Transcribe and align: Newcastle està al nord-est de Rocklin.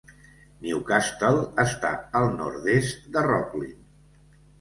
Newcastle 0.61 1.43
està 1.63 1.91
al 2.19 2.25
nord-est 2.39 3.05
de 3.17 3.25
Rocklin. 3.27 3.77